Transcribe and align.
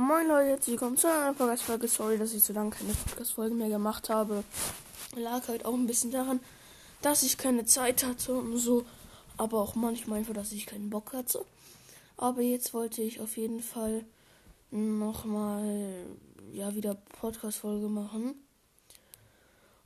Moin 0.00 0.28
Leute, 0.28 0.48
herzlich 0.48 0.72
willkommen 0.72 0.96
zu 0.96 1.08
einer 1.08 1.34
Podcast-Folge. 1.34 1.86
Sorry, 1.86 2.16
dass 2.16 2.32
ich 2.32 2.42
so 2.42 2.54
lange 2.54 2.70
keine 2.70 2.94
Podcast-Folge 2.94 3.54
mehr 3.54 3.68
gemacht 3.68 4.08
habe. 4.08 4.44
Lag 5.14 5.46
halt 5.46 5.66
auch 5.66 5.74
ein 5.74 5.86
bisschen 5.86 6.10
daran, 6.10 6.40
dass 7.02 7.22
ich 7.22 7.36
keine 7.36 7.66
Zeit 7.66 8.02
hatte 8.02 8.32
und 8.32 8.56
so. 8.56 8.86
Aber 9.36 9.60
auch 9.60 9.74
manchmal 9.74 10.20
einfach, 10.20 10.32
dass 10.32 10.52
ich 10.52 10.64
keinen 10.64 10.88
Bock 10.88 11.12
hatte. 11.12 11.44
Aber 12.16 12.40
jetzt 12.40 12.72
wollte 12.72 13.02
ich 13.02 13.20
auf 13.20 13.36
jeden 13.36 13.60
Fall 13.60 14.06
nochmal, 14.70 16.06
ja, 16.54 16.74
wieder 16.74 16.94
Podcast-Folge 17.20 17.90
machen. 17.90 18.42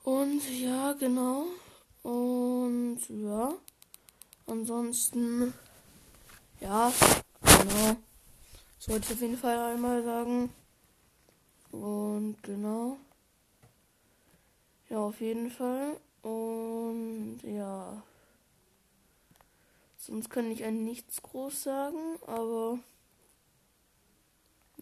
Und 0.05 0.43
ja, 0.61 0.93
genau. 0.93 1.47
Und 2.05 3.01
ja. 3.09 3.53
Ansonsten, 4.47 5.53
ja, 6.61 6.93
genau. 7.43 7.97
Das 8.85 8.93
wollte 8.93 9.07
ich 9.07 9.13
auf 9.15 9.23
jeden 9.23 9.39
Fall 9.39 9.59
einmal 9.59 10.05
sagen. 10.05 10.53
Und 11.73 12.37
genau. 12.43 12.99
Ja, 14.91 14.99
auf 14.99 15.19
jeden 15.23 15.51
Fall. 15.51 15.97
Und 16.21 17.39
ja. 17.45 18.03
Sonst 19.97 20.29
kann 20.29 20.51
ich 20.51 20.65
eigentlich 20.65 20.97
nichts 20.97 21.23
groß 21.23 21.63
sagen, 21.63 22.19
aber 22.27 22.79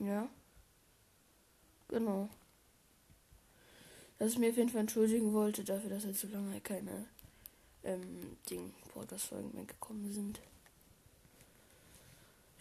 ja. 0.01 0.29
Genau. 1.87 2.29
Dass 4.19 4.33
ich 4.33 4.39
mir 4.41 4.51
auf 4.51 4.57
jeden 4.57 4.71
Fall 4.71 4.81
entschuldigen 4.81 5.33
wollte 5.33 5.63
dafür, 5.63 5.91
dass 5.91 6.03
jetzt 6.03 6.23
so 6.23 6.27
lange 6.27 6.61
keine 6.61 7.07
ähm, 7.85 8.37
Ding, 8.51 8.75
Podcast-Folgen 8.95 9.55
mehr 9.55 9.65
gekommen 9.65 10.13
sind. 10.13 10.41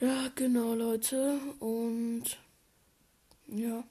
Ja, 0.01 0.27
genau, 0.35 0.73
Leute. 0.73 1.39
Und 1.59 2.37
ja. 3.47 3.83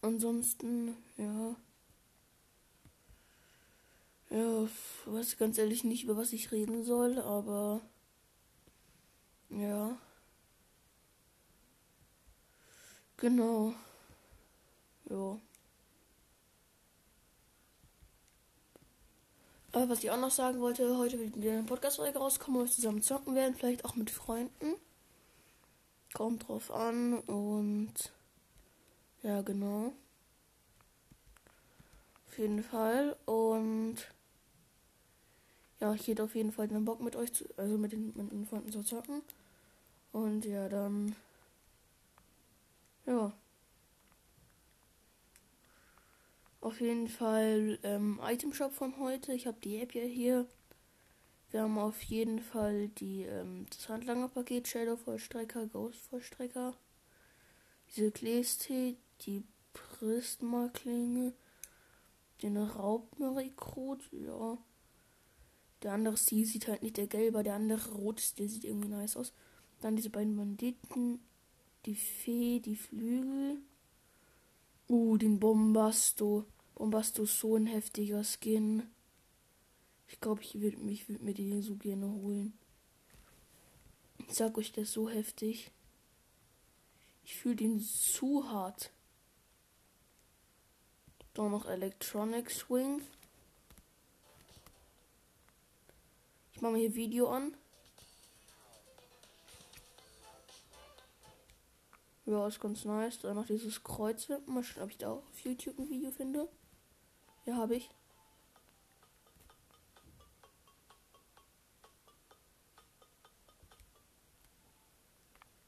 Ansonsten, 0.00 0.96
ja. 1.18 1.54
Ja, 4.30 4.68
weiß 5.06 5.36
ganz 5.38 5.58
ehrlich 5.58 5.82
nicht, 5.84 6.04
über 6.04 6.16
was 6.16 6.32
ich 6.32 6.52
reden 6.52 6.84
soll, 6.84 7.18
aber 7.18 7.80
ja. 9.50 9.96
Genau. 13.18 13.74
Ja. 15.10 15.38
Aber 19.76 19.90
was 19.90 20.02
ich 20.02 20.10
auch 20.10 20.16
noch 20.16 20.30
sagen 20.30 20.58
wollte, 20.60 20.96
heute 20.96 21.18
wird 21.18 21.34
eine 21.36 21.62
Podcast-Folge 21.62 22.18
rauskommen, 22.18 22.58
wo 22.58 22.64
wir 22.64 22.70
zusammen 22.72 23.02
zocken 23.02 23.34
werden, 23.34 23.54
vielleicht 23.54 23.84
auch 23.84 23.94
mit 23.94 24.08
Freunden. 24.08 24.72
Kommt 26.14 26.48
drauf 26.48 26.70
an 26.70 27.18
und 27.18 27.92
ja, 29.22 29.42
genau. 29.42 29.92
Auf 32.26 32.38
jeden 32.38 32.62
Fall. 32.62 33.16
Und 33.26 33.96
ja, 35.78 35.92
ich 35.92 36.08
hätte 36.08 36.24
auf 36.24 36.34
jeden 36.34 36.52
Fall 36.52 36.68
den 36.68 36.86
Bock 36.86 37.02
mit 37.02 37.14
euch 37.14 37.34
zu, 37.34 37.44
also 37.58 37.76
mit 37.76 37.92
den, 37.92 38.14
mit 38.16 38.32
den 38.32 38.46
Freunden 38.46 38.72
zu 38.72 38.82
zocken. 38.82 39.20
Und 40.10 40.46
ja, 40.46 40.70
dann. 40.70 41.14
Ja. 43.04 43.30
Auf 46.60 46.80
jeden 46.80 47.08
Fall 47.08 47.78
ähm, 47.82 48.20
Item 48.24 48.52
Shop 48.52 48.72
von 48.72 48.98
heute. 48.98 49.32
Ich 49.32 49.46
habe 49.46 49.58
die 49.62 49.78
App 49.78 49.94
ja 49.94 50.02
hier. 50.02 50.46
Wir 51.50 51.62
haben 51.62 51.78
auf 51.78 52.02
jeden 52.02 52.40
Fall 52.40 52.88
die, 52.88 53.22
ähm, 53.22 53.66
das 53.70 53.88
Handlanger-Paket, 53.88 54.66
Shadow 54.66 54.96
Vollstrecker, 54.96 55.66
Ghost 55.66 56.00
Vollstrecker, 56.00 56.74
diese 57.94 58.10
Kleestee, 58.10 58.96
die 59.22 59.44
Prisma-Klinge, 59.72 61.32
den 62.42 62.56
Raubrekrut, 62.56 64.02
ja. 64.12 64.58
Der 65.82 65.92
andere 65.92 66.16
Stil 66.16 66.46
sieht 66.46 66.68
halt 66.68 66.82
nicht 66.82 66.96
der 66.96 67.06
gelbe, 67.06 67.42
der 67.42 67.54
andere 67.54 67.92
rot 67.92 68.38
der 68.38 68.48
sieht 68.48 68.64
irgendwie 68.64 68.88
nice 68.88 69.16
aus. 69.16 69.32
Dann 69.80 69.94
diese 69.94 70.10
beiden 70.10 70.36
Banditen, 70.36 71.20
die 71.84 71.94
Fee, 71.94 72.60
die 72.60 72.76
Flügel. 72.76 73.58
Uh, 74.88 75.16
den 75.16 75.40
Bombasto. 75.40 76.44
Bombasto 76.74 77.24
ist 77.24 77.40
so 77.40 77.56
ein 77.56 77.66
heftiger 77.66 78.22
Skin. 78.22 78.84
Ich 80.08 80.20
glaube, 80.20 80.42
ich 80.42 80.60
würde 80.60 80.76
mich 80.78 81.08
würd 81.08 81.22
mir 81.22 81.34
den 81.34 81.62
so 81.62 81.74
gerne 81.76 82.06
holen. 82.06 82.56
Ich 84.28 84.34
sag 84.34 84.56
euch, 84.58 84.72
der 84.72 84.84
ist 84.84 84.92
so 84.92 85.08
heftig. 85.08 85.72
Ich 87.24 87.34
fühle 87.34 87.56
den 87.56 87.80
zu 87.80 88.48
hart. 88.48 88.92
Dann 91.34 91.50
noch 91.50 91.66
Electronic 91.66 92.50
Swing. 92.50 93.02
Ich 96.52 96.60
mache 96.60 96.72
mir 96.72 96.78
hier 96.78 96.94
Video 96.94 97.28
an. 97.28 97.56
Ja, 102.26 102.48
ist 102.48 102.60
ganz 102.60 102.84
nice. 102.84 103.20
Dann 103.20 103.36
noch 103.36 103.46
dieses 103.46 103.82
Kreuzwippen. 103.84 104.52
Mal 104.52 104.64
schauen, 104.64 104.82
ob 104.82 104.90
ich 104.90 104.98
da 104.98 105.12
auch 105.12 105.22
auf 105.28 105.40
YouTube 105.44 105.78
ein 105.78 105.88
Video 105.88 106.10
finde. 106.10 106.48
Ja, 107.44 107.56
habe 107.56 107.76
ich. 107.76 107.88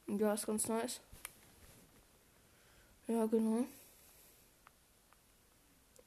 Ja, 0.07 0.33
ist 0.33 0.47
ganz 0.47 0.67
nice. 0.67 0.99
Ja, 3.07 3.25
genau. 3.27 3.65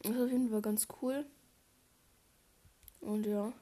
Das 0.02 0.12
ist 0.12 0.20
auf 0.20 0.30
jeden 0.30 0.50
Fall 0.50 0.60
ganz 0.60 0.86
cool. 1.00 1.24
Und 3.00 3.24
ja. 3.24 3.52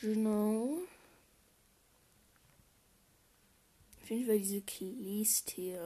Genau. 0.00 0.78
Auf 4.04 4.10
jeden 4.10 4.26
Fall 4.26 4.38
diese 4.38 4.60
Kleestee. 4.60 5.78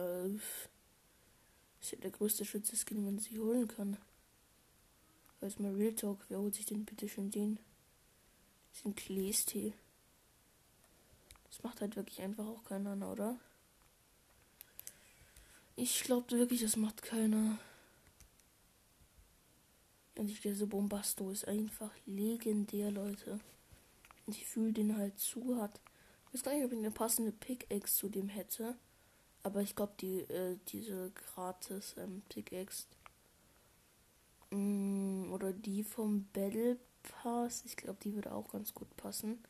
Ist 1.79 1.91
ja 1.93 1.97
der 1.99 2.11
größte 2.11 2.43
Schützeskin, 2.43 2.97
den 2.97 3.05
man 3.05 3.19
sich 3.19 3.39
holen 3.39 3.69
kann. 3.69 3.95
Weiß 5.39 5.57
mal 5.59 5.73
Real 5.73 5.95
Talk, 5.95 6.25
wer 6.27 6.39
holt 6.39 6.53
sich 6.53 6.65
denn 6.65 6.83
bitte 6.83 7.07
schon 7.07 7.31
den? 7.31 7.59
Diesen 8.75 8.93
Kleestee. 8.93 9.71
Das 11.49 11.63
macht 11.63 11.79
halt 11.79 11.95
wirklich 11.95 12.21
einfach 12.21 12.45
auch 12.45 12.65
keiner, 12.65 13.09
oder? 13.09 13.39
Ich 15.77 16.03
glaube 16.03 16.29
wirklich, 16.37 16.61
das 16.61 16.75
macht 16.75 17.01
keiner. 17.01 17.57
Und 20.17 20.43
der 20.43 20.55
so 20.57 20.67
Bombasto 20.67 21.31
ist 21.31 21.47
einfach 21.47 21.93
legendär, 22.05 22.91
Leute. 22.91 23.39
Und 24.25 24.35
ich 24.35 24.45
fühle 24.45 24.73
den 24.73 24.97
halt 24.97 25.17
zu 25.17 25.55
hart. 25.55 25.79
Ich 26.29 26.35
weiß 26.35 26.43
gar 26.43 26.53
nicht, 26.53 26.65
ob 26.65 26.71
ich 26.71 26.77
eine 26.77 26.91
passende 26.91 27.31
Pickaxe 27.31 27.95
zu 27.95 28.09
dem 28.09 28.29
hätte. 28.29 28.75
Aber 29.43 29.61
ich 29.61 29.75
glaube, 29.75 29.93
die, 29.99 30.19
äh, 30.21 30.57
diese 30.67 31.11
gratis 31.11 31.95
ähm, 31.97 32.21
Pickaxe 32.29 32.85
Mm, 34.51 35.31
oder 35.31 35.53
die 35.53 35.83
vom 35.83 36.25
Battle 36.33 36.77
Pass. 37.03 37.63
Ich 37.65 37.77
glaube, 37.77 37.99
die 38.03 38.13
würde 38.15 38.33
auch 38.33 38.51
ganz 38.51 38.73
gut 38.73 38.95
passen. 38.97 39.43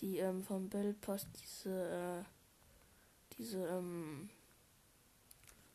Die 0.00 0.18
ähm, 0.18 0.42
vom 0.44 0.68
Battle 0.68 0.94
Pass, 0.94 1.26
diese, 1.32 2.24
äh, 2.24 2.24
diese, 3.38 3.66
ähm, 3.66 4.30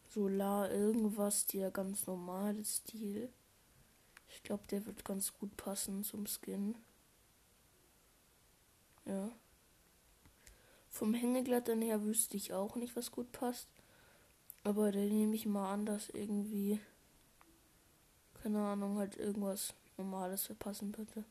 Solar 0.10 0.72
irgendwas, 0.72 1.46
der 1.48 1.70
ganz 1.70 2.08
normale 2.08 2.64
Stil. 2.64 3.30
Ich 4.30 4.42
glaube, 4.44 4.66
der 4.68 4.86
wird 4.86 5.06
ganz 5.06 5.34
gut 5.34 5.56
passen 5.58 6.04
zum 6.04 6.26
Skin. 6.26 6.76
Ja. 9.06 9.32
Vom 10.98 11.14
Hängeglattern 11.14 11.82
her 11.82 12.04
wüsste 12.04 12.38
ich 12.38 12.54
auch 12.54 12.76
nicht, 12.76 12.96
was 12.96 13.12
gut 13.12 13.32
passt. 13.32 13.68
Aber 14.64 14.92
da 14.92 15.00
nehme 15.00 15.36
ich 15.36 15.46
mal 15.46 15.72
an, 15.72 15.86
dass 15.86 16.10
irgendwie 16.10 16.80
keine 18.48 18.62
Ahnung, 18.62 18.98
halt 18.98 19.18
irgendwas 19.18 19.74
Normales 19.98 20.46
verpassen 20.46 20.94
bitte. 20.94 21.26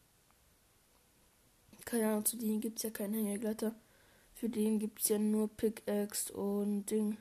Keine 1.87 2.09
Ahnung, 2.09 2.27
zu 2.27 2.37
denen 2.37 2.61
gibt 2.61 2.79
es 2.79 2.83
ja 2.83 2.91
keine 2.91 3.17
Hängegleiter. 3.17 3.75
Für 4.35 4.51
den 4.51 4.79
gibt 4.79 5.01
es 5.01 5.09
ja 5.09 5.19
nur 5.19 5.49
Pickaxe 5.49 6.31
und 6.35 6.85
Ding. 6.87 7.17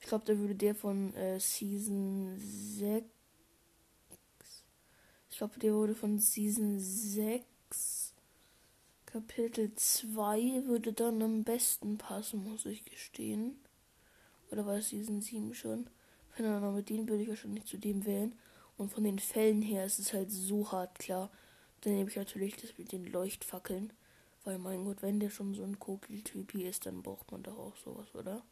Ich 0.00 0.06
glaube, 0.06 0.24
da 0.24 0.36
würde 0.36 0.56
der 0.56 0.74
von 0.74 1.14
äh, 1.14 1.38
Season 1.38 2.36
6. 2.38 3.06
Ich 5.30 5.38
glaube, 5.38 5.60
der 5.60 5.74
wurde 5.74 5.94
von 5.94 6.18
Season 6.18 6.80
6. 6.80 8.01
Kapitel 9.12 9.74
2 9.74 10.62
würde 10.64 10.94
dann 10.94 11.20
am 11.20 11.44
besten 11.44 11.98
passen, 11.98 12.50
muss 12.50 12.64
ich 12.64 12.82
gestehen. 12.86 13.60
Oder 14.50 14.64
war 14.64 14.76
es 14.76 14.88
Season 14.88 15.20
7 15.20 15.52
schon? 15.52 15.90
Keine 16.34 16.56
Ahnung, 16.56 16.76
mit 16.76 16.88
denen 16.88 17.06
würde 17.06 17.22
ich 17.22 17.28
wahrscheinlich 17.28 17.66
zu 17.66 17.76
dem 17.76 18.06
wählen. 18.06 18.34
Und 18.78 18.90
von 18.90 19.04
den 19.04 19.18
Fällen 19.18 19.60
her 19.60 19.84
ist 19.84 19.98
es 19.98 20.14
halt 20.14 20.30
so 20.30 20.72
hart 20.72 20.98
klar. 20.98 21.30
Dann 21.82 21.92
nehme 21.92 22.08
ich 22.08 22.16
natürlich 22.16 22.56
das 22.56 22.78
mit 22.78 22.90
den 22.90 23.04
Leuchtfackeln. 23.04 23.92
Weil 24.44 24.56
mein 24.56 24.86
Gott, 24.86 25.02
wenn 25.02 25.20
der 25.20 25.28
schon 25.28 25.52
so 25.52 25.62
ein 25.62 25.78
Kokil-Typi 25.78 26.62
ist, 26.62 26.86
dann 26.86 27.02
braucht 27.02 27.30
man 27.32 27.42
doch 27.42 27.58
auch 27.58 27.76
sowas, 27.76 28.14
oder? 28.14 28.42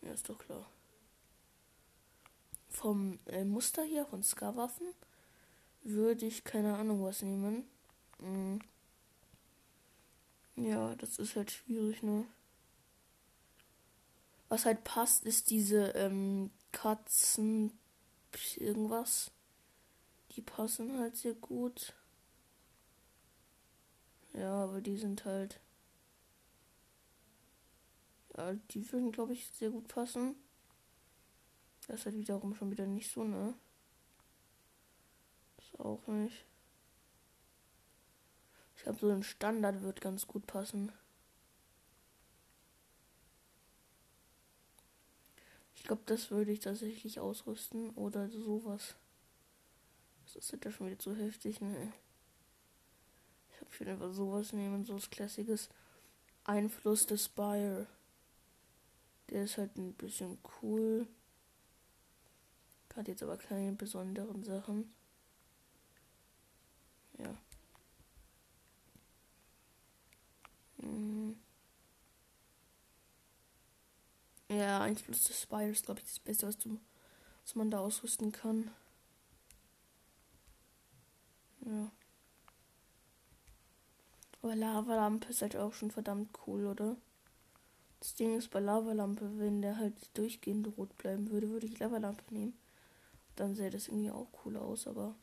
Ja, 0.00 0.12
ist 0.12 0.28
doch 0.28 0.38
klar. 0.38 0.68
Vom 2.68 3.20
äh, 3.26 3.44
Muster 3.44 3.84
hier, 3.84 4.06
von 4.06 4.24
Ska-Waffen, 4.24 4.88
würde 5.84 6.26
ich 6.26 6.42
keine 6.42 6.74
Ahnung 6.74 7.04
was 7.04 7.22
nehmen. 7.22 7.62
Mhm. 8.18 8.58
Ja, 10.56 10.94
das 10.96 11.18
ist 11.18 11.36
halt 11.36 11.50
schwierig, 11.50 12.02
ne? 12.02 12.24
Was 14.48 14.66
halt 14.66 14.84
passt, 14.84 15.24
ist 15.24 15.50
diese 15.50 15.88
ähm, 15.96 16.50
Katzen 16.72 17.72
irgendwas. 18.56 19.30
Die 20.32 20.42
passen 20.42 20.98
halt 20.98 21.16
sehr 21.16 21.34
gut. 21.34 21.94
Ja, 24.34 24.64
aber 24.64 24.80
die 24.82 24.96
sind 24.98 25.24
halt. 25.24 25.58
Ja, 28.36 28.52
die 28.72 28.90
würden, 28.92 29.10
glaube 29.12 29.32
ich, 29.32 29.46
sehr 29.52 29.70
gut 29.70 29.88
passen. 29.88 30.34
Das 31.86 32.00
ist 32.00 32.06
halt 32.06 32.16
wiederum 32.18 32.54
schon 32.56 32.72
wieder 32.72 32.86
nicht 32.86 33.08
so, 33.12 33.22
ne? 33.22 33.54
Das 35.56 35.80
auch 35.80 36.06
nicht. 36.08 36.44
Ich 38.82 38.84
glaube, 38.84 38.98
so 38.98 39.10
ein 39.10 39.22
Standard 39.22 39.80
wird 39.82 40.00
ganz 40.00 40.26
gut 40.26 40.44
passen. 40.48 40.90
Ich 45.76 45.84
glaube, 45.84 46.02
das 46.06 46.32
würde 46.32 46.50
ich 46.50 46.58
tatsächlich 46.58 47.20
ausrüsten 47.20 47.90
oder 47.90 48.28
sowas. 48.28 48.96
Das 50.24 50.34
ist 50.34 50.64
ja 50.64 50.72
schon 50.72 50.88
wieder 50.88 50.98
zu 50.98 51.14
heftig, 51.14 51.60
ne? 51.60 51.92
Ich 53.70 53.78
würde 53.78 53.92
einfach 53.92 54.12
sowas 54.12 54.52
nehmen, 54.52 54.84
so 54.84 54.96
was 54.96 55.08
Klassisches. 55.08 55.68
Einfluss 56.42 57.06
des 57.06 57.26
Spire. 57.26 57.86
Der 59.30 59.44
ist 59.44 59.58
halt 59.58 59.76
ein 59.76 59.92
bisschen 59.92 60.38
cool. 60.60 61.06
Hat 62.96 63.06
jetzt 63.06 63.22
aber 63.22 63.36
keine 63.36 63.74
besonderen 63.74 64.42
Sachen. 64.42 64.92
Ja. 67.16 67.32
Mhm. 70.82 71.34
Ja, 74.48 74.80
Einfluss 74.80 75.24
des 75.24 75.42
Spire 75.42 75.70
ist, 75.70 75.86
glaube 75.86 75.98
ich, 76.00 76.06
das 76.06 76.20
Beste, 76.20 76.46
was, 76.46 76.56
du, 76.58 76.78
was 77.44 77.54
man 77.56 77.70
da 77.70 77.78
ausrüsten 77.80 78.32
kann. 78.32 78.70
Ja. 81.66 81.90
Aber 84.42 84.54
Lavalampe 84.54 85.30
ist 85.30 85.40
halt 85.40 85.56
auch 85.56 85.72
schon 85.72 85.90
verdammt 85.90 86.38
cool, 86.46 86.66
oder? 86.66 86.96
Das 88.00 88.14
Ding 88.14 88.36
ist 88.36 88.50
bei 88.50 88.60
Lavalampe, 88.60 89.38
wenn 89.38 89.62
der 89.62 89.78
halt 89.78 89.94
durchgehend 90.12 90.76
rot 90.76 90.94
bleiben 90.98 91.30
würde, 91.30 91.48
würde 91.48 91.66
ich 91.66 91.78
Lavalampe 91.78 92.22
nehmen. 92.34 92.52
Dann 93.36 93.54
sähe 93.56 93.70
das 93.70 93.88
irgendwie 93.88 94.10
auch 94.12 94.28
cool 94.44 94.56
aus, 94.56 94.86
aber 94.86 95.14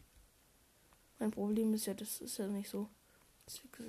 mein 1.20 1.30
Problem 1.30 1.72
ist 1.76 1.86
ja, 1.86 1.94
das 1.94 2.20
ist 2.20 2.38
ja 2.40 2.48
nicht 2.48 2.68
so. 2.68 2.90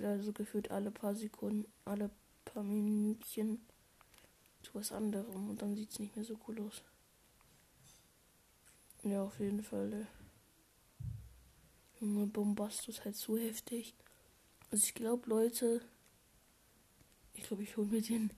Also 0.02 0.32
gefühlt 0.32 0.70
alle 0.70 0.90
paar 0.90 1.14
Sekunden, 1.14 1.70
alle 1.84 2.10
paar 2.44 2.62
Minütchen 2.62 3.60
zu 4.62 4.74
was 4.74 4.92
anderem 4.92 5.50
und 5.50 5.60
dann 5.60 5.74
sieht 5.74 5.90
es 5.90 5.98
nicht 5.98 6.16
mehr 6.16 6.24
so 6.24 6.38
cool 6.46 6.60
aus. 6.60 6.82
Ja, 9.02 9.22
auf 9.22 9.38
jeden 9.38 9.62
Fall. 9.62 10.06
Junge 12.00 12.26
Bombastus 12.26 13.04
halt 13.04 13.16
zu 13.16 13.36
heftig. 13.38 13.94
Also 14.70 14.84
ich 14.84 14.94
glaube, 14.94 15.28
Leute, 15.28 15.82
ich 17.34 17.44
glaube, 17.44 17.62
ich 17.62 17.76
hole 17.76 17.86
mir 17.86 18.02
den. 18.02 18.30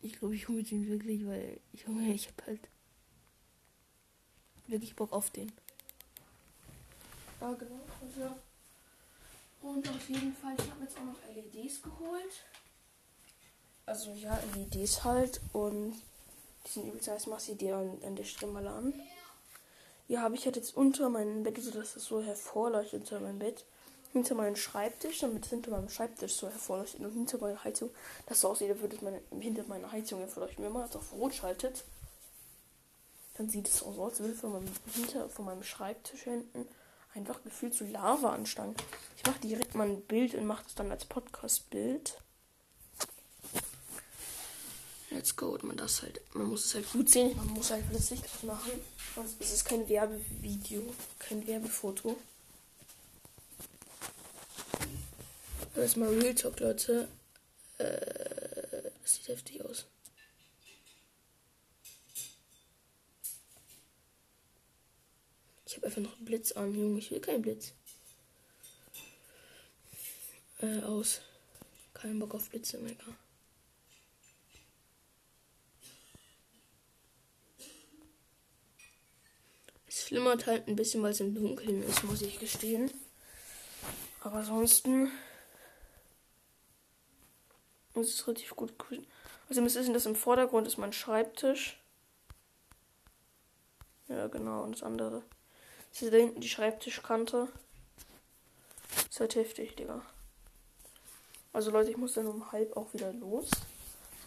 Ich 0.00 0.14
glaube, 0.14 0.34
ich 0.34 0.48
hole 0.48 0.58
mir 0.58 0.64
den 0.64 0.86
wirklich, 0.88 1.26
weil 1.26 1.60
ich 1.72 1.82
Junge, 1.82 2.12
ich 2.12 2.28
habe 2.28 2.46
halt 2.46 2.68
wirklich 4.66 4.94
Bock 4.96 5.12
auf 5.12 5.30
den. 5.30 5.52
Ja, 7.40 7.52
genau. 7.54 7.80
Also, 8.00 8.36
und 9.62 9.88
auf 9.88 10.08
jeden 10.08 10.34
Fall, 10.34 10.54
ich 10.58 10.70
habe 10.70 10.82
jetzt 10.82 10.96
auch 10.98 11.04
noch 11.04 11.34
LEDs 11.34 11.82
geholt. 11.82 12.44
Also 13.86 14.12
ja, 14.12 14.38
LEDs 14.54 15.04
halt 15.04 15.40
und 15.52 15.94
die 16.66 16.70
sind 16.70 16.86
übelst 16.88 17.08
heiß, 17.08 17.26
mach 17.26 17.40
sie 17.40 17.54
dir 17.54 17.76
an, 17.76 17.98
an 18.04 18.16
der 18.16 18.24
Stelle 18.24 18.52
mal 18.52 18.66
an. 18.66 18.92
Ja, 20.08 20.22
habe 20.22 20.36
ich 20.36 20.44
halt 20.44 20.56
jetzt 20.56 20.76
unter 20.76 21.08
meinem 21.08 21.42
Bett, 21.42 21.62
so 21.62 21.70
dass 21.70 21.96
es 21.96 22.04
so 22.04 22.22
hervorleuchtet 22.22 23.02
unter 23.02 23.20
meinem 23.20 23.38
Bett 23.38 23.64
hinter 24.12 24.34
meinem 24.34 24.56
Schreibtisch, 24.56 25.18
damit 25.20 25.44
es 25.44 25.50
hinter 25.50 25.70
meinem 25.70 25.88
Schreibtisch 25.88 26.34
so 26.34 26.48
hervorleuchtet 26.48 27.00
und 27.00 27.12
hinter 27.12 27.38
meiner 27.38 27.62
Heizung, 27.62 27.90
das 28.26 28.40
so 28.40 28.48
aussieht, 28.48 28.70
als 28.70 28.80
würde 28.80 28.96
es 28.96 29.02
meine, 29.02 29.20
hinter 29.38 29.64
meiner 29.64 29.92
Heizung 29.92 30.20
hervorleuchten. 30.20 30.64
Wenn 30.64 30.72
man 30.72 30.82
das 30.82 30.96
auf 30.96 31.12
Rot 31.12 31.34
schaltet, 31.34 31.84
dann 33.34 33.48
sieht 33.48 33.68
es 33.68 33.82
aus, 33.82 33.98
als 33.98 34.20
würde 34.20 34.34
von 34.34 34.66
von 35.28 35.44
meinem 35.44 35.62
Schreibtisch 35.62 36.22
hinten 36.22 36.66
einfach 37.14 37.42
gefühlt 37.42 37.74
so 37.74 37.84
Lava 37.84 38.32
ansteigen. 38.32 38.74
Ich 39.16 39.26
mache 39.26 39.40
direkt 39.40 39.74
mal 39.74 39.88
ein 39.88 40.02
Bild 40.02 40.34
und 40.34 40.46
mache 40.46 40.64
das 40.64 40.74
dann 40.74 40.90
als 40.90 41.04
Podcast-Bild. 41.04 42.20
Let's 45.10 45.34
go. 45.34 45.58
Man, 45.62 45.76
das 45.76 46.02
halt, 46.02 46.20
man 46.34 46.48
muss 46.48 46.66
es 46.66 46.74
halt 46.74 46.92
gut 46.92 47.08
sehen. 47.08 47.36
Man 47.36 47.48
muss 47.48 47.70
halt 47.70 47.84
das 47.92 48.10
Licht 48.10 48.44
machen. 48.44 48.72
Sonst 49.14 49.40
ist 49.40 49.64
kein 49.64 49.88
Werbevideo, 49.88 50.82
kein 51.18 51.46
Werbefoto. 51.46 52.16
Das 55.74 55.86
ist 55.86 55.96
mal 55.96 56.08
Real 56.08 56.34
Talk, 56.34 56.60
Leute. 56.60 57.08
Äh, 57.78 58.90
das 59.02 59.14
sieht 59.14 59.28
heftig 59.28 59.64
aus. 59.64 59.86
Habe 65.78 65.86
einfach 65.86 66.02
noch 66.02 66.16
einen 66.16 66.24
Blitz 66.24 66.50
an, 66.50 66.74
Junge. 66.74 66.98
Ich 66.98 67.12
will 67.12 67.20
keinen 67.20 67.40
Blitz. 67.40 67.72
Äh, 70.60 70.80
aus. 70.82 71.20
Kein 71.94 72.18
Bock 72.18 72.34
auf 72.34 72.50
Blitze, 72.50 72.78
mega. 72.78 73.04
Es 79.86 80.02
flimmert 80.02 80.46
halt 80.46 80.66
ein 80.66 80.74
bisschen, 80.74 81.00
weil 81.04 81.12
es 81.12 81.20
im 81.20 81.36
Dunkeln 81.36 81.84
ist, 81.84 82.02
muss 82.02 82.22
ich 82.22 82.40
gestehen. 82.40 82.90
Aber 84.20 84.38
ansonsten 84.38 85.12
ist 87.94 88.26
richtig 88.26 88.50
gut. 88.50 88.72
Also, 89.48 89.64
was 89.64 89.76
ist 89.76 89.94
das 89.94 90.06
im 90.06 90.16
Vordergrund? 90.16 90.66
Ist 90.66 90.76
mein 90.76 90.92
Schreibtisch. 90.92 91.80
Ja, 94.08 94.26
genau. 94.26 94.64
Und 94.64 94.72
das 94.72 94.82
andere. 94.82 95.22
Ist 96.00 96.12
da 96.12 96.16
hinten 96.16 96.40
die 96.40 96.48
Schreibtischkante. 96.48 97.48
Ist 99.10 99.18
halt 99.18 99.34
heftig, 99.34 99.74
Digga. 99.74 100.00
Also, 101.52 101.72
Leute, 101.72 101.90
ich 101.90 101.96
muss 101.96 102.14
dann 102.14 102.28
um 102.28 102.52
halb 102.52 102.76
auch 102.76 102.94
wieder 102.94 103.12
los. 103.12 103.50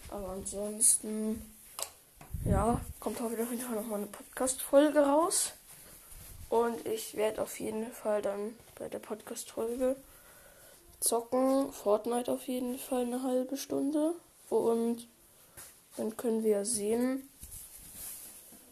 Aber 0.09 0.29
ansonsten. 0.31 1.41
Ja, 2.43 2.81
kommt 2.99 3.21
auch 3.21 3.31
wieder 3.31 3.45
noch 3.45 3.87
mal 3.87 3.95
eine 3.95 4.07
Podcast-Folge 4.07 4.99
raus. 4.99 5.53
Und 6.49 6.85
ich 6.85 7.15
werde 7.15 7.41
auf 7.41 7.57
jeden 7.57 7.89
Fall 7.93 8.21
dann 8.21 8.53
bei 8.77 8.89
der 8.89 8.99
Podcast-Folge 8.99 9.95
zocken. 10.99 11.71
Fortnite 11.71 12.29
auf 12.29 12.47
jeden 12.47 12.77
Fall 12.79 13.03
eine 13.03 13.23
halbe 13.23 13.55
Stunde. 13.55 14.13
Und 14.49 15.07
dann 15.95 16.17
können 16.17 16.43
wir 16.43 16.65
sehen. 16.65 17.29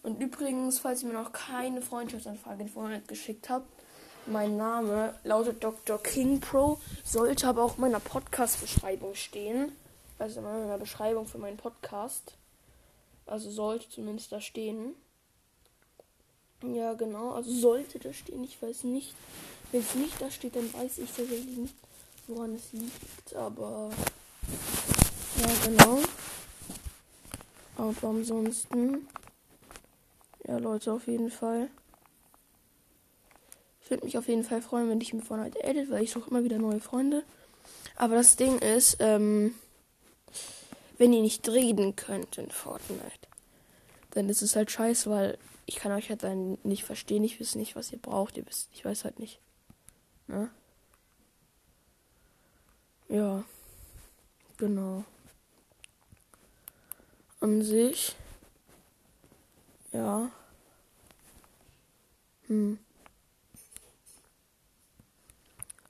Und 0.03 0.21
übrigens, 0.21 0.79
falls 0.79 1.03
ihr 1.03 1.09
mir 1.09 1.15
noch 1.15 1.31
keine 1.31 1.81
Freundschaftsanfrage 1.81 2.63
in 2.63 2.69
Fortnite 2.69 3.07
geschickt 3.07 3.49
habt, 3.49 3.67
mein 4.25 4.57
Name 4.57 5.15
lautet 5.23 5.63
Dr. 5.63 6.01
King 6.01 6.39
Pro, 6.39 6.79
sollte 7.03 7.47
aber 7.47 7.63
auch 7.63 7.75
in 7.75 7.81
meiner 7.81 7.99
Podcast-Beschreibung 7.99 9.15
stehen. 9.15 9.71
Also 10.17 10.39
in 10.39 10.45
meiner 10.45 10.77
Beschreibung 10.77 11.25
für 11.25 11.37
meinen 11.37 11.57
Podcast. 11.57 12.35
Also 13.25 13.49
sollte 13.49 13.89
zumindest 13.89 14.31
da 14.31 14.41
stehen. 14.41 14.95
Ja, 16.61 16.93
genau. 16.93 17.31
Also 17.31 17.51
sollte 17.51 17.99
da 17.99 18.13
stehen. 18.13 18.43
Ich 18.43 18.61
weiß 18.61 18.83
nicht. 18.83 19.13
Wenn 19.71 19.81
es 19.81 19.95
nicht 19.95 20.19
da 20.19 20.31
steht, 20.31 20.55
dann 20.55 20.73
weiß 20.73 20.97
ich 20.97 21.09
tatsächlich 21.09 21.57
nicht, 21.57 21.75
woran 22.27 22.55
es 22.55 22.73
liegt, 22.73 23.35
aber 23.35 23.91
ja 25.37 25.49
genau. 25.65 25.99
Aber 27.77 28.09
ansonsten, 28.09 29.07
ja 30.49 30.57
Leute, 30.57 30.91
auf 30.91 31.07
jeden 31.07 31.29
Fall. 31.29 31.69
Ich 33.81 33.89
würde 33.89 34.05
mich 34.05 34.17
auf 34.17 34.27
jeden 34.27 34.43
Fall 34.43 34.61
freuen, 34.61 34.89
wenn 34.89 35.01
ich 35.01 35.11
von 35.23 35.41
heute 35.41 35.63
edit, 35.63 35.89
weil 35.89 36.03
ich 36.03 36.11
suche 36.11 36.29
immer 36.29 36.43
wieder 36.43 36.57
neue 36.57 36.79
Freunde. 36.79 37.23
Aber 37.95 38.15
das 38.15 38.35
Ding 38.35 38.57
ist, 38.59 38.97
ähm, 38.99 39.53
wenn 40.97 41.13
ihr 41.13 41.21
nicht 41.21 41.47
reden 41.47 41.95
könnt 41.95 42.37
in 42.37 42.49
Fortnite, 42.49 43.27
dann 44.11 44.27
ist 44.27 44.41
es 44.41 44.55
halt 44.55 44.71
scheiße, 44.71 45.09
weil 45.09 45.37
ich 45.65 45.75
kann 45.75 45.91
euch 45.91 46.09
halt 46.09 46.23
dann 46.23 46.57
nicht 46.63 46.83
verstehen. 46.83 47.23
Ich 47.23 47.39
weiß 47.39 47.55
nicht, 47.55 47.75
was 47.75 47.91
ihr 47.91 47.99
braucht. 47.99 48.37
Ihr 48.37 48.45
wisst, 48.47 48.69
ich 48.73 48.83
weiß 48.83 49.05
halt 49.05 49.19
nicht. 49.19 49.39
Ne? 50.27 50.49
Ja, 53.07 53.43
genau. 54.57 55.03
An 57.39 57.61
sich, 57.61 58.15
ja. 59.91 60.31
Hm. 62.49 62.79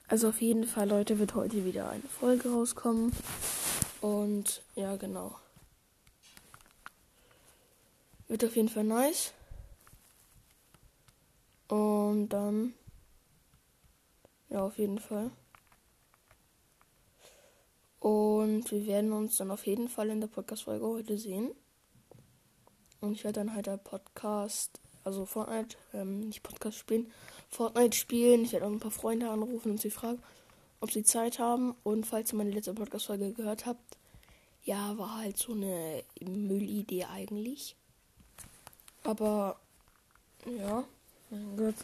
Also 0.07 0.29
auf 0.29 0.41
jeden 0.41 0.65
Fall, 0.65 0.89
Leute, 0.89 1.19
wird 1.19 1.35
heute 1.35 1.65
wieder 1.65 1.89
eine 1.89 2.03
Folge 2.03 2.51
rauskommen. 2.51 3.11
Und 4.01 4.61
ja, 4.75 4.95
genau. 4.97 5.35
Wird 8.27 8.43
auf 8.43 8.55
jeden 8.55 8.69
Fall 8.69 8.83
nice. 8.83 9.33
Und 11.67 12.29
dann. 12.29 12.73
Ja, 14.49 14.63
auf 14.63 14.77
jeden 14.77 14.99
Fall. 14.99 15.31
Und 17.99 18.71
wir 18.71 18.87
werden 18.87 19.11
uns 19.11 19.37
dann 19.37 19.51
auf 19.51 19.67
jeden 19.67 19.89
Fall 19.89 20.09
in 20.09 20.21
der 20.21 20.27
Podcast-Folge 20.27 20.85
heute 20.85 21.17
sehen. 21.17 21.51
Und 22.99 23.13
ich 23.13 23.23
werde 23.23 23.41
dann 23.41 23.53
halt 23.53 23.67
der 23.67 23.77
Podcast, 23.77 24.79
also 25.03 25.25
Fortnite, 25.25 25.77
ähm, 25.93 26.21
nicht 26.21 26.43
Podcast 26.43 26.77
spielen, 26.77 27.11
Fortnite 27.49 27.97
spielen. 27.97 28.43
Ich 28.43 28.53
werde 28.53 28.65
auch 28.65 28.71
ein 28.71 28.79
paar 28.79 28.91
Freunde 28.91 29.29
anrufen 29.29 29.71
und 29.71 29.81
sie 29.81 29.89
fragen, 29.89 30.21
ob 30.81 30.91
sie 30.91 31.03
Zeit 31.03 31.39
haben. 31.39 31.75
Und 31.83 32.05
falls 32.05 32.33
ihr 32.33 32.37
meine 32.37 32.51
letzte 32.51 32.73
Podcast-Folge 32.73 33.33
gehört 33.33 33.65
habt, 33.65 33.97
ja, 34.63 34.97
war 34.97 35.17
halt 35.17 35.37
so 35.37 35.53
eine 35.53 36.03
Müllidee 36.21 37.05
eigentlich. 37.05 37.75
Aber, 39.03 39.59
ja, 40.45 40.83
mein 41.29 41.57
Gott. 41.57 41.75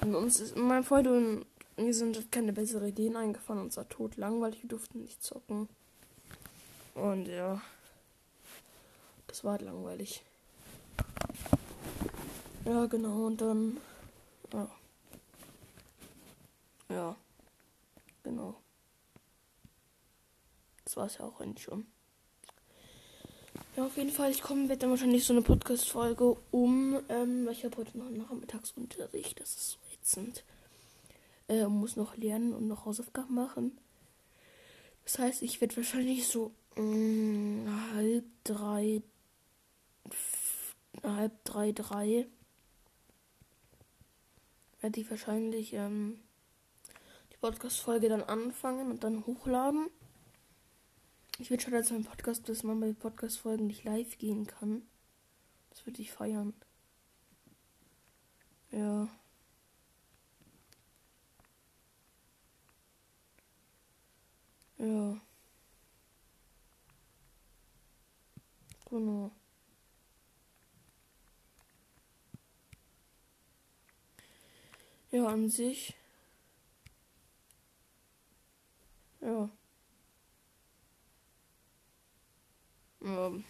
Und 0.00 0.14
uns 0.14 0.40
ist, 0.40 0.56
mein 0.56 0.84
Freund 0.84 1.06
und 1.06 1.46
mir 1.76 1.94
sind 1.94 2.30
keine 2.30 2.52
besseren 2.52 2.88
Ideen 2.88 3.16
eingefallen. 3.16 3.62
Uns 3.62 3.76
war 3.76 3.88
tot 3.88 4.16
langweilig, 4.16 4.62
wir 4.62 4.68
durften 4.68 5.02
nicht 5.02 5.22
zocken. 5.22 5.68
Und 6.94 7.26
ja, 7.26 7.60
das 9.26 9.44
war 9.44 9.52
halt 9.52 9.62
langweilig. 9.62 10.22
Ja, 12.64 12.86
genau, 12.86 13.26
und 13.26 13.40
dann, 13.40 13.76
ja. 14.52 14.70
Ja, 16.88 17.16
genau. 18.22 18.54
Das 20.84 20.96
war 20.96 21.06
es 21.06 21.18
ja 21.18 21.26
auch 21.26 21.40
eigentlich 21.40 21.64
schon. 21.64 21.86
Ja, 23.76 23.84
auf 23.84 23.96
jeden 23.96 24.10
Fall, 24.10 24.30
ich 24.30 24.40
komme, 24.40 24.68
werde 24.68 24.80
dann 24.80 24.90
wahrscheinlich 24.90 25.24
so 25.24 25.32
eine 25.32 25.42
Podcast-Folge 25.42 26.36
um, 26.52 27.00
ähm, 27.08 27.48
ich 27.50 27.64
habe 27.64 27.76
heute 27.76 27.98
noch 27.98 28.06
einen 28.06 28.18
Nachmittagsunterricht, 28.18 29.40
das 29.40 29.56
ist 29.56 29.70
so 29.72 29.78
ätzend. 29.92 30.44
Äh, 31.48 31.66
muss 31.66 31.96
noch 31.96 32.16
lernen 32.16 32.54
und 32.54 32.68
noch 32.68 32.86
Hausaufgaben 32.86 33.34
machen. 33.34 33.76
Das 35.04 35.18
heißt, 35.18 35.42
ich 35.42 35.60
werde 35.60 35.76
wahrscheinlich 35.76 36.26
so 36.26 36.52
mh, 36.76 36.82
mm, 36.82 37.92
halb 37.94 38.24
drei, 38.44 39.02
halb 41.02 41.44
drei, 41.44 41.72
drei, 41.72 42.26
werde 44.84 45.00
ich 45.00 45.08
wahrscheinlich 45.08 45.72
ähm, 45.72 46.20
die 47.32 47.38
Podcast-Folge 47.38 48.10
dann 48.10 48.22
anfangen 48.22 48.90
und 48.90 49.02
dann 49.02 49.24
hochladen. 49.24 49.88
Ich 51.38 51.50
will 51.50 51.58
schon 51.58 51.72
als 51.72 51.90
ein 51.90 52.04
Podcast, 52.04 52.46
dass 52.50 52.64
man 52.64 52.80
bei 52.80 52.92
Podcast-Folgen 52.92 53.66
nicht 53.66 53.84
live 53.84 54.18
gehen 54.18 54.46
kann. 54.46 54.82
Das 55.70 55.86
würde 55.86 56.02
ich 56.02 56.12
feiern. 56.12 56.52
Ja. 58.72 59.08
Ja. 64.76 65.16
Genau. 68.90 69.32
Ja, 75.14 75.26
an 75.28 75.48
sich. 75.48 75.94
Ja. 79.20 79.48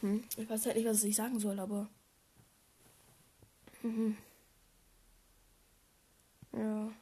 hm. 0.00 0.24
Ich 0.36 0.50
weiß 0.50 0.66
halt 0.66 0.76
nicht, 0.76 0.86
was 0.86 1.02
ich 1.04 1.16
sagen 1.16 1.38
soll, 1.38 1.58
aber. 1.58 1.88
Mhm. 3.82 4.16
Ja. 6.52 6.92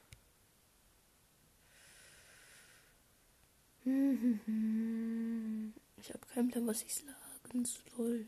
Ich 6.00 6.08
habe 6.10 6.26
keinen 6.34 6.48
Plan, 6.50 6.66
was 6.66 6.82
ich 6.82 6.94
sagen 6.94 7.64
soll. 7.64 8.26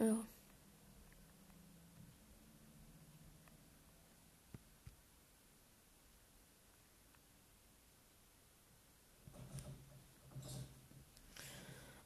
Ja. 0.00 0.24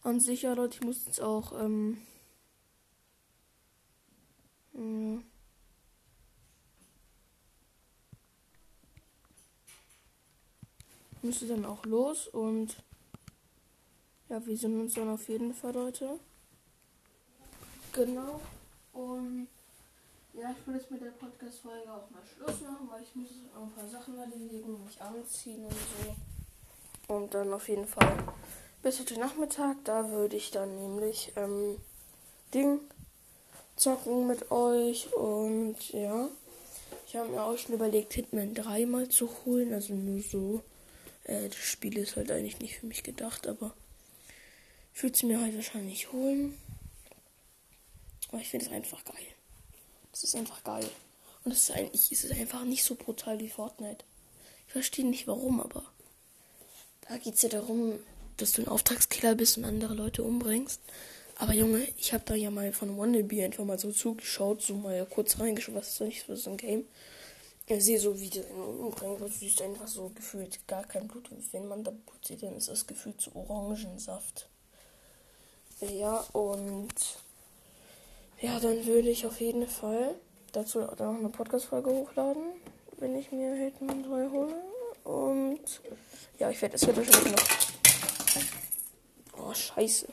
An 0.02 0.21
sich, 0.21 0.42
ja, 0.42 0.54
Leute, 0.54 0.76
ich 0.78 0.85
muss 0.85 1.07
jetzt 1.07 1.21
auch, 1.21 1.52
ähm, 1.61 1.99
ja. 4.73 5.18
Müsste 11.23 11.47
dann 11.47 11.64
auch 11.64 11.85
los 11.85 12.28
und 12.28 12.76
ja, 14.28 14.45
wir 14.47 14.57
sehen 14.57 14.80
uns 14.80 14.95
dann 14.95 15.09
auf 15.09 15.28
jeden 15.28 15.52
Fall, 15.52 15.75
Leute. 15.75 16.18
Genau. 17.99 18.40
Und 18.93 19.49
ja, 20.33 20.55
ich 20.57 20.67
will 20.69 20.76
jetzt 20.76 20.88
mit 20.88 21.00
der 21.00 21.11
Podcast-Folge 21.11 21.93
auch 21.93 22.09
mal 22.11 22.23
Schluss 22.23 22.61
machen, 22.61 22.88
weil 22.88 23.02
ich 23.02 23.12
muss 23.17 23.28
ein 23.57 23.71
paar 23.73 23.88
Sachen 23.88 24.17
erledigen, 24.17 24.85
mich 24.85 25.02
anziehen 25.02 25.64
und 25.64 25.73
so. 25.73 27.12
Und 27.12 27.35
dann 27.35 27.52
auf 27.52 27.69
jeden 27.69 27.88
Fall 27.88 28.17
bis 28.85 29.00
heute 29.00 29.19
Nachmittag. 29.19 29.78
Da 29.83 30.11
würde 30.11 30.37
ich 30.37 30.52
dann 30.52 30.76
nämlich 30.76 31.33
ähm, 31.35 31.76
Ding 32.55 32.78
zocken 33.75 34.28
mit 34.28 34.52
euch. 34.52 35.12
Und 35.14 35.90
ja, 35.90 36.28
ich 37.09 37.17
habe 37.17 37.31
mir 37.31 37.43
auch 37.43 37.59
schon 37.59 37.75
überlegt, 37.75 38.12
Hitman 38.12 38.55
3 38.55 38.87
mal 38.87 39.09
zu 39.09 39.28
holen. 39.45 39.73
Also 39.73 39.95
nur 39.95 40.23
so. 40.23 40.62
Äh, 41.25 41.49
das 41.49 41.59
Spiel 41.59 41.99
ist 41.99 42.14
halt 42.14 42.31
eigentlich 42.31 42.61
nicht 42.61 42.78
für 42.78 42.87
mich 42.87 43.02
gedacht, 43.02 43.49
aber 43.49 43.75
ich 44.95 45.02
würde 45.02 45.14
es 45.17 45.25
mir 45.25 45.40
halt 45.40 45.57
wahrscheinlich 45.57 46.12
holen. 46.12 46.57
Aber 48.28 48.40
ich 48.40 48.49
finde 48.49 48.66
es 48.66 48.73
einfach 48.73 49.04
geil. 49.04 49.26
Es 50.12 50.25
ist 50.25 50.35
einfach 50.35 50.62
geil. 50.64 50.88
Und 51.44 51.52
es 51.52 51.62
ist 51.62 51.70
eigentlich 51.70 52.12
es 52.12 52.25
ist 52.25 52.32
einfach 52.32 52.64
nicht 52.64 52.85
so 52.85 52.94
brutal 52.94 53.40
wie 53.40 53.49
Fortnite. 53.49 54.04
Ich 54.66 54.73
verstehe 54.73 55.06
nicht 55.06 55.26
warum, 55.26 55.61
aber 55.61 55.85
da 57.08 57.16
geht 57.16 57.35
es 57.35 57.42
ja 57.42 57.49
darum, 57.49 57.99
dass 58.37 58.52
du 58.52 58.62
ein 58.62 58.68
Auftragskiller 58.68 59.35
bist 59.35 59.56
und 59.56 59.64
andere 59.64 59.94
Leute 59.94 60.23
umbringst. 60.23 60.80
Aber 61.37 61.54
Junge, 61.54 61.87
ich 61.97 62.12
habe 62.12 62.25
da 62.26 62.35
ja 62.35 62.50
mal 62.50 62.73
von 62.73 62.99
Wannabe 62.99 63.44
einfach 63.44 63.64
mal 63.64 63.78
so 63.78 63.92
zugeschaut, 63.92 64.61
so 64.61 64.75
mal 64.75 65.06
kurz 65.06 65.38
reingeschaut, 65.38 65.76
was 65.76 65.88
ist 65.88 66.00
das 66.00 66.08
nicht 66.08 66.26
so 66.26 66.50
ein 66.50 66.56
Game. 66.56 66.85
Ich 67.66 67.85
sehe 67.85 68.00
so, 68.00 68.18
wie 68.18 68.28
die 68.28 68.40
umbringen, 68.40 69.18
du 69.18 69.28
siehst 69.28 69.62
einfach 69.62 69.87
so 69.87 70.08
gefühlt 70.11 70.66
gar 70.66 70.85
kein 70.85 71.06
Blut. 71.06 71.30
Und 71.30 71.52
wenn 71.52 71.68
man 71.68 71.85
da 71.85 71.90
Blut 71.92 72.26
sieht, 72.26 72.42
dann 72.42 72.56
ist 72.56 72.68
das 72.68 72.87
gefühlt 72.87 73.20
zu 73.20 73.35
Orangensaft. 73.37 74.49
Ja, 75.80 76.18
und 76.32 76.94
ja, 78.40 78.59
dann 78.61 78.87
würde 78.87 79.09
ich 79.11 79.26
auf 79.26 79.40
jeden 79.40 79.66
Fall 79.66 80.14
dazu 80.52 80.80
auch 80.83 80.99
noch 80.99 81.18
eine 81.18 81.28
Podcast-Folge 81.28 81.90
hochladen, 81.90 82.42
wenn 82.99 83.16
ich 83.16 83.30
mir 83.33 83.54
Hitman 83.54 84.02
3 84.02 84.30
hole. 84.30 84.54
Und 85.04 85.80
ja, 86.38 86.50
ich 86.50 86.61
werde 86.61 86.76
es 86.76 86.87
wird 86.87 86.97
wahrscheinlich 86.97 87.33
noch 87.33 87.49
Oh, 89.40 89.54
scheiße. 89.54 90.09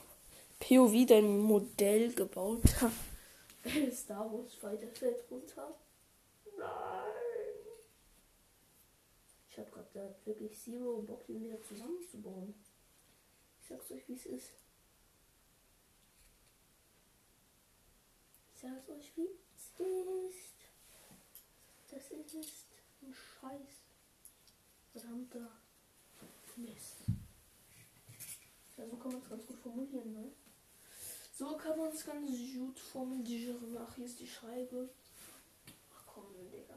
POV, 0.60 1.06
dein 1.06 1.38
Modell 1.38 2.12
gebaut. 2.12 2.62
Star 3.92 4.32
Wars 4.32 4.54
Fighter 4.54 4.86
fällt 4.88 5.30
runter. 5.30 5.74
Nein. 6.58 6.68
Ich 9.50 9.58
hab 9.58 9.70
grad 9.72 9.94
da 9.94 10.14
wirklich 10.24 10.56
Zero 10.58 11.02
Bock, 11.02 11.26
den 11.26 11.42
wieder 11.42 11.60
zusammenzubauen. 11.62 12.54
Ich 13.60 13.68
sag's 13.68 13.90
euch, 13.90 14.08
wie 14.08 14.14
es 14.14 14.26
ist. 14.26 14.52
Sag's 18.66 18.88
euch, 18.88 19.12
wie 19.16 19.28
es 19.54 19.64
ist. 19.78 20.56
Das 21.90 22.02
ist 22.10 22.34
ein 23.02 23.14
Scheiß. 23.14 23.76
Verdammter 24.92 25.50
Mist. 26.56 26.96
Ja, 28.76 28.88
so 28.88 28.96
kann 28.96 29.12
man 29.12 29.22
es 29.22 29.28
ganz 29.28 29.46
gut 29.46 29.58
formulieren, 29.58 30.12
ne? 30.12 30.32
So 31.38 31.56
kann 31.56 31.78
man 31.78 31.88
es 31.88 32.04
ganz 32.04 32.30
gut 32.30 32.78
formulieren. 32.78 33.76
Ach, 33.78 33.94
hier 33.94 34.06
ist 34.06 34.18
die 34.18 34.26
Scheibe. 34.26 34.88
Ach 35.94 36.02
komm, 36.06 36.24
Digga. 36.50 36.74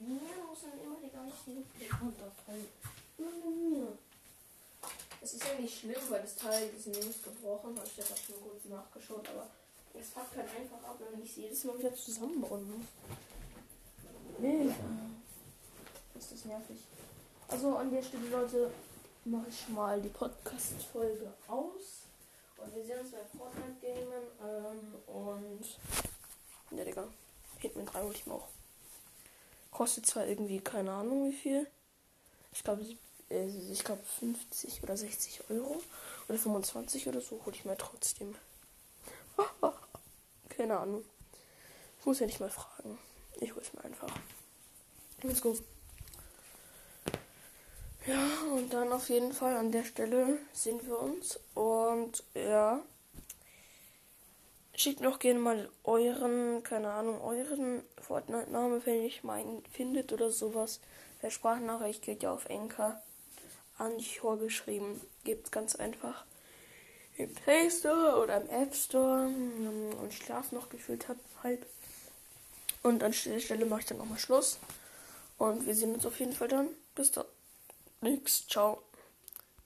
mir 0.00 0.46
muss 0.46 0.60
dann 0.62 0.80
immer 0.80 1.00
die 1.02 1.10
ganzen 1.10 1.64
runterfallen. 2.00 2.68
Immer 3.18 3.50
mir. 3.50 3.98
Es 5.20 5.34
ist 5.34 5.44
ja 5.44 5.58
nicht 5.58 5.80
schlimm, 5.80 6.00
weil 6.08 6.22
das 6.22 6.36
Teil 6.36 6.70
ist 6.70 6.86
nämlich 6.86 7.22
gebrochen. 7.22 7.76
Habe 7.76 7.86
ich 7.86 7.96
ja 7.96 8.04
gerade 8.04 8.20
schon 8.20 8.40
kurz 8.40 8.64
nachgeschaut, 8.66 9.28
aber 9.28 9.50
es 10.00 10.10
packt 10.10 10.36
halt 10.36 10.48
einfach 10.58 10.88
ab, 10.88 10.98
wenn 11.10 11.22
ich 11.22 11.30
es 11.30 11.36
jedes 11.36 11.64
Mal 11.64 11.78
wieder 11.78 11.94
zusammenbauen 11.94 12.66
muss. 12.70 12.86
Mega. 14.38 14.74
Ist 16.18 16.32
das 16.32 16.44
nervig. 16.44 16.78
Also 17.48 17.76
an 17.76 17.90
der 17.90 18.02
Stelle, 18.02 18.28
Leute, 18.28 18.70
mache 19.24 19.48
ich 19.48 19.68
mal 19.68 20.00
die 20.00 20.08
Podcast-Folge 20.08 21.32
aus. 21.48 22.02
Und 22.56 22.74
wir 22.74 22.84
sehen 22.84 23.00
uns 23.00 23.10
bei 23.10 23.18
Fortnite 23.36 23.80
Gamen. 23.80 24.26
Ähm, 24.42 25.14
und. 25.14 26.76
Ja, 26.76 26.84
Digga. 26.84 27.08
Hitman 27.58 27.86
3 27.86 28.02
hole 28.02 28.14
ich 28.14 28.26
mir 28.26 28.34
auch. 28.34 28.48
Kostet 29.70 30.06
zwar 30.06 30.26
irgendwie 30.26 30.60
keine 30.60 30.92
Ahnung 30.92 31.30
wie 31.30 31.36
viel. 31.36 31.66
Ich 32.52 32.64
glaube, 32.64 32.84
äh, 33.30 33.46
ich 33.46 33.84
glaube 33.84 34.02
50 34.20 34.82
oder 34.82 34.96
60 34.96 35.50
Euro. 35.50 35.82
Oder 36.28 36.38
25 36.38 37.08
oder 37.08 37.20
so 37.20 37.40
hole 37.44 37.54
ich 37.54 37.64
mir 37.64 37.76
trotzdem. 37.76 38.34
keine 40.56 40.78
Ahnung. 40.78 41.04
Ich 42.00 42.06
muss 42.06 42.20
ja 42.20 42.26
nicht 42.26 42.40
mal 42.40 42.50
fragen. 42.50 42.98
Ich 43.40 43.52
hole 43.52 43.62
es 43.62 43.72
mir 43.74 43.84
einfach. 43.84 44.12
Let's 45.22 45.42
go. 45.42 45.56
Ja, 48.06 48.28
und 48.54 48.72
dann 48.72 48.92
auf 48.92 49.08
jeden 49.08 49.32
Fall 49.32 49.56
an 49.56 49.72
der 49.72 49.84
Stelle 49.84 50.38
sehen 50.52 50.80
wir 50.86 50.98
uns. 50.98 51.40
Und 51.54 52.22
ja. 52.34 52.80
Schickt 54.74 55.00
noch 55.00 55.18
gerne 55.18 55.40
mal 55.40 55.70
euren, 55.84 56.62
keine 56.62 56.92
Ahnung, 56.92 57.20
euren 57.22 57.82
Fortnite-Name, 58.02 58.84
wenn 58.84 59.02
ich 59.02 59.24
meinen 59.24 59.64
findet 59.72 60.12
oder 60.12 60.30
sowas. 60.30 60.80
Der 61.22 61.30
Sprachnachricht 61.30 62.02
geht 62.02 62.22
ja 62.22 62.32
auf 62.32 62.44
Enker 62.46 63.02
an 63.78 63.96
die 63.98 64.20
geschrieben. 64.38 65.00
Gebt 65.24 65.50
ganz 65.50 65.76
einfach 65.76 66.26
im 67.16 67.32
Play 67.34 67.70
Store 67.70 68.22
oder 68.22 68.40
im 68.40 68.50
App 68.50 68.74
Store. 68.74 69.26
Und 69.26 70.08
ich 70.08 70.18
schlaf 70.18 70.52
noch 70.52 70.68
gefühlt 70.68 71.06
halb. 71.42 71.66
Und 72.82 73.02
an 73.02 73.12
der 73.12 73.40
Stelle 73.40 73.66
mache 73.66 73.80
ich 73.80 73.86
dann 73.86 73.98
nochmal 73.98 74.18
Schluss. 74.18 74.58
Und 75.38 75.66
wir 75.66 75.74
sehen 75.74 75.94
uns 75.94 76.06
auf 76.06 76.18
jeden 76.20 76.32
Fall 76.32 76.48
dann. 76.48 76.68
Bis 76.94 77.12
dann. 77.12 77.24
Nix. 78.00 78.46
Ciao. 78.48 78.82